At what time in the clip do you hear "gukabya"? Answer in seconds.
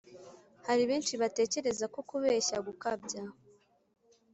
2.67-3.21